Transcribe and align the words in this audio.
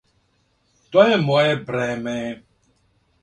То 0.95 1.03
је 1.09 1.19
моје 1.27 1.53
бреме. 1.67 2.17